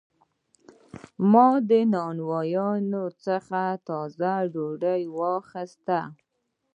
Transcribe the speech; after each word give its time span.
ما 1.31 1.47
د 1.69 1.71
نانوان 1.93 2.83
څخه 3.25 3.61
تازه 3.87 4.33
ډوډۍ 4.53 5.01
واخیسته. 5.17 5.99